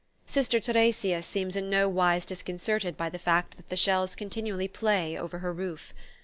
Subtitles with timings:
[0.25, 5.15] Sister Theresia seems in no wise disconcerted by the fact that the shells continually play
[5.15, 5.93] over her roof.